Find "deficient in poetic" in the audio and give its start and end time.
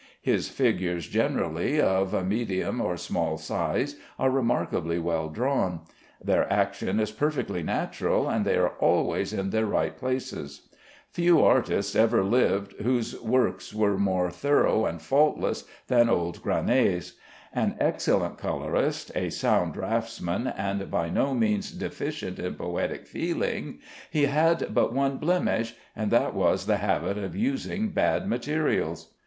21.71-23.05